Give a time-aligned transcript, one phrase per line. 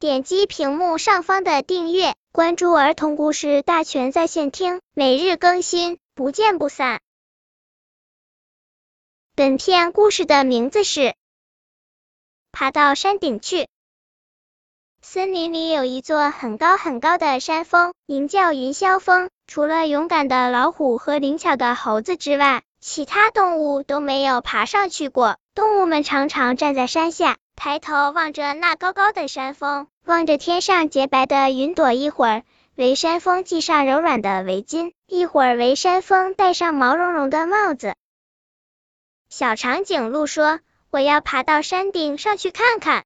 [0.00, 7.00] 点击屏幕上方的订阅，关注儿童故事大全在线听，每日更新，不见不散。
[9.34, 11.00] 本片故事的名字是
[12.52, 13.62] 《爬到山顶去》。
[15.02, 19.30] 森林里有一座很高很高的山峰，名叫云霄峰。
[19.48, 25.38] 除了勇敢的老虎和灵巧的猴子之外，其他动物都没有爬上去过。
[25.56, 32.44] 动物们常常站在山下，抬头望着那高高的山峰，望着天上洁白的云朵，一会儿
[32.76, 37.96] 为山峰系上柔软的围巾，一会儿为山峰戴上毛茸茸的帽子。
[39.28, 43.04] 小长颈鹿说：“我要爬到山顶上去看看。”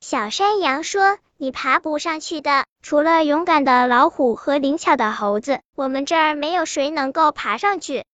[0.00, 8.06] 小山羊说：“你爬不上去的，除了勇敢的老虎和灵巧的猴子，我们这儿没有谁能够爬上去。”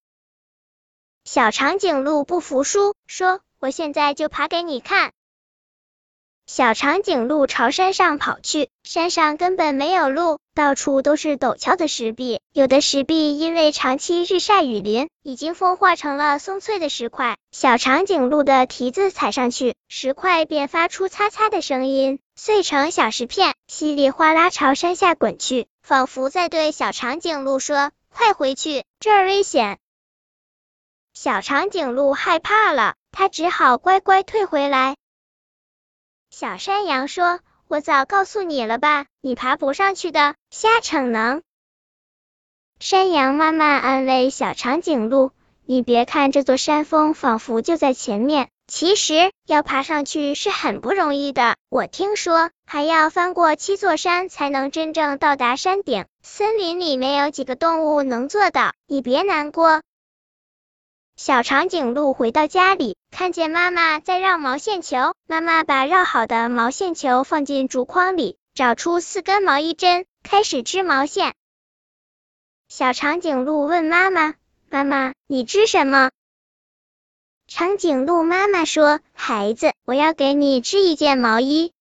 [1.22, 5.10] 小长颈鹿不服输，说：“我现在就爬给你看。”
[6.46, 17.36] 小长颈鹿朝山上跑去，山上根本没有路，到处都是陡峭的石壁，有的石壁因为长期日晒雨淋，已经风化成了松脆的石块。
[17.50, 29.78] 小长颈鹿的蹄子踩上去，石块便发出擦擦的声音，碎成小石片，稀里哗啦朝山下滚去，仿佛在对小长颈鹿说：“快回去，这儿危险。”
[31.12, 34.94] 小长颈鹿害怕了，它只好乖乖退回来。
[36.28, 41.40] 小山羊说：“我早告诉你了吧，你爬不上去的，瞎逞能。”
[42.78, 45.30] 山羊妈妈安慰小长颈鹿
[45.64, 51.56] ：“你别看这座山峰仿佛就在前面，其实要爬上去是很不容易的。
[51.70, 58.74] 我听说还要翻过七座山才能真正到达山顶，森林里没有几个动物能做到。
[58.86, 59.80] 你别难过。”
[61.16, 65.14] 小长颈鹿回到家里，看见妈妈在绕毛线球。
[65.26, 71.34] 妈妈把绕好的毛线球放进竹筐里，找出四根毛衣针，开始织毛线。
[72.68, 74.34] 小长颈鹿问妈妈
[74.68, 76.10] ：“妈妈，你织什么？”
[77.48, 81.72] 长颈鹿妈妈说：“孩子，我要给你织一件毛衣。”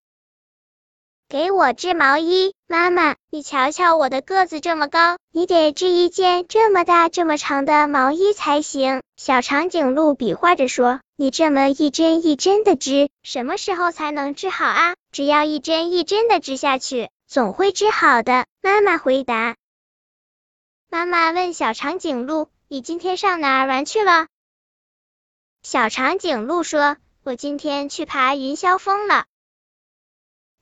[1.35, 9.01] 给我织毛衣，妈妈，你瞧瞧我的个子这么高，你得织一件这么大这么长的毛衣才行。
[9.17, 14.95] 小长颈鹿比划着说：“你这么一针一针的织，什么时候才能织好啊？
[15.11, 19.57] 只要一针一针的织下去，总会织好的。”妈妈回答。
[20.89, 24.27] 妈妈问小长颈鹿：“你今天上哪儿玩去了？”
[25.63, 29.25] 小长颈鹿说：“我今天去爬云霄峰了。”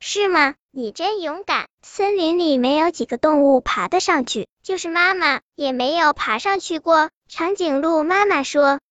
[0.05, 0.55] 是吗？
[0.69, 1.69] 你真勇敢！
[1.81, 7.09] 森林里没有几个动物爬得上去，就是妈妈也没有爬上去过。
[7.29, 8.81] 长颈鹿妈妈说：“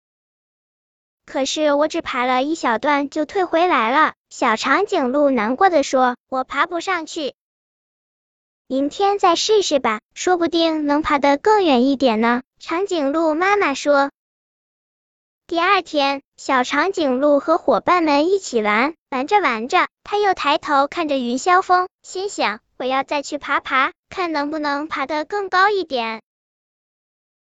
[1.27, 7.35] 可是我只爬了一小段就退回来了。”小长颈鹿难过的说：“我爬不上去，
[8.67, 14.11] 明天再试试吧，说不定能爬得更远一点呢。”长颈鹿妈妈说。
[15.47, 26.23] 第二天，小长颈鹿和伙伴们一起玩，玩着玩着，他又抬头看着云霄峰，心想：我要再去爬爬，看能不能爬得更高一点。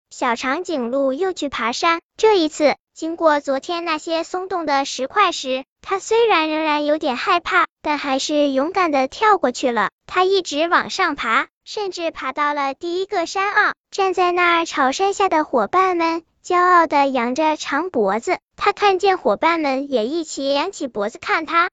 [0.08, 9.90] 小长颈鹿又去爬山，这一次经过昨天那些松动的石块时，它虽然仍然有点害怕，但还是勇敢的跳过去了。
[10.06, 16.22] 它一直往上爬，甚至爬到了第一个山坳，站在那儿朝山下的伙伴们。
[16.46, 21.70] 骄傲的扬着长脖子，他看见伙伴们也一起扬起脖子看他。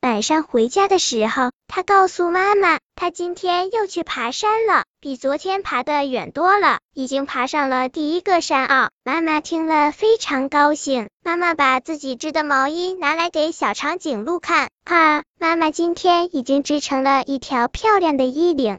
[0.00, 8.88] 晚上回家的时候，他告诉妈妈，他今天又去爬山了，比昨天爬的远多了，已经爬上了第一个山坳。
[9.04, 18.78] 妈妈听了非常高兴，妈妈把自己织的毛衣拿来给小长颈鹿看，啊，妈妈今天已经织成了一条漂亮的衣领。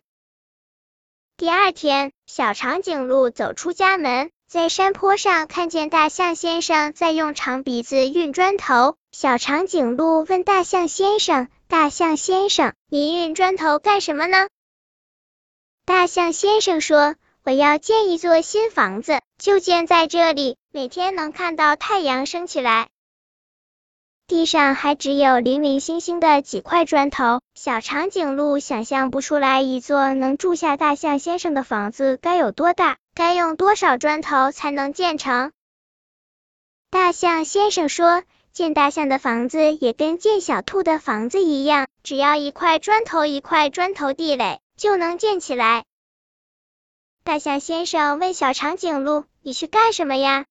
[1.38, 4.32] 第二天，小长颈鹿走出家门。
[4.56, 14.48] 在山坡上看见大象先生在用长鼻子运砖头，小长颈鹿问大象先生：“大象先生，您运砖头干什么呢？”
[15.84, 22.88] 大象先生说：“我要建一座新房子，就建在这里，每天能看到太阳升起来。”
[24.28, 32.98] 地上还只有零零星星的几块砖头，小长颈鹿想象不出来一座能住下大象先生的房子该有多大。
[33.14, 35.52] 该用多少砖头才能建成？
[36.90, 45.86] 大象先生说，建大象的房子也跟建小兔的房子一样，只要一块砖头一块砖头地垒就能建起来。
[47.24, 50.46] 大象先生问小长颈鹿：“你去干什么呀？”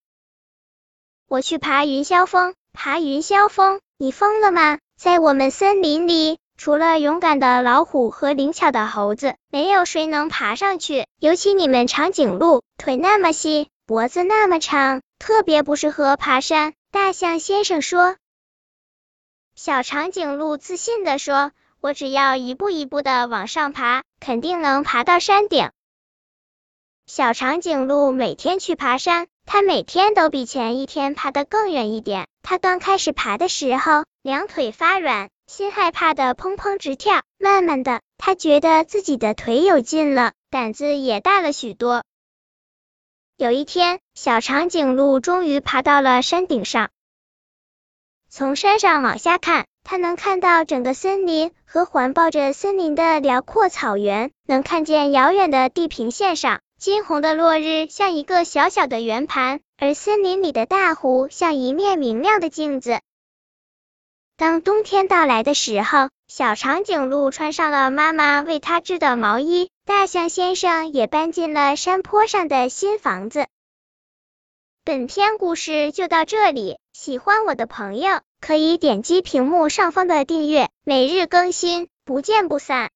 [1.28, 2.54] 我去爬云霄峰。
[2.74, 3.80] 爬云霄峰？
[3.96, 4.78] 你疯了吗？
[5.00, 11.06] 在我们森林里，除了勇敢的老虎和灵巧的猴子，没有谁能爬上去。
[11.20, 16.74] 尤其你们长颈鹿，腿那么细，脖子那么长，特别不适合爬山。
[16.90, 18.16] 大象先生说。
[19.54, 25.70] 小长颈鹿自信的说：“我只要一步一步的往上爬，肯定能爬到山顶。”
[27.06, 32.26] 小长颈鹿每天去爬山，它每天都比前一天爬得更远一点。
[32.42, 35.28] 它刚开始爬的时候，两腿发软。
[35.46, 42.02] 心害怕的砰砰直跳，慢慢的，他觉得自己的腿有劲了，胆子也大了许多。
[43.36, 46.88] 有一天，小长颈鹿终于爬到了山顶上。
[48.30, 63.00] 从山上往下看，它能看到整个森林和环抱着森林的辽阔草原，能看见遥远的地平线上，金红的落日像一个小小的圆盘，而森林里的大湖像一面明亮的镜子。
[64.36, 73.46] 当冬天到来的时候，小长颈鹿穿上了妈妈为它织的毛衣，大象先生也搬进了山坡上的新房子。
[74.84, 82.90] 本篇故事就到这里，喜欢我的朋友可以点击屏幕上方的订阅，每日更新，不见不散。